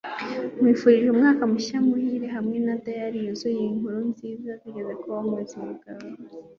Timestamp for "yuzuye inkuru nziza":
3.25-4.51